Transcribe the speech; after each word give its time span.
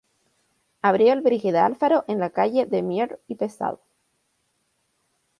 Abrió 0.81 1.13
el 1.13 1.21
Brígida 1.21 1.63
Alfaro 1.63 2.05
en 2.07 2.17
la 2.17 2.31
calle 2.31 2.65
de 2.65 2.81
Mier 2.81 3.21
y 3.27 3.35
Pesado. 3.35 3.81